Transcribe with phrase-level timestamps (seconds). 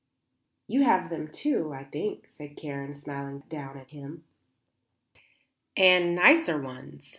[0.65, 4.23] "You have them, too, I think," said Karen, smiling down at him.
[5.77, 7.07] "And nicer ones.